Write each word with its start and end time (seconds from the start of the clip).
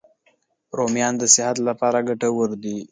رومیان 0.77 1.13
د 1.17 1.23
صحت 1.35 1.57
لپاره 1.67 2.05
ګټور 2.07 2.49
دي 2.63 2.77